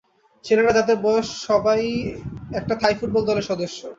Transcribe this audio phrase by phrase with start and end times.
[0.45, 1.81] ছেলেরা, যাদের বয়স সবাই
[2.53, 3.81] একটা থাই ফুটবল দলের সদস্য।